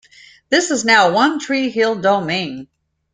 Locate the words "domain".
1.93-2.67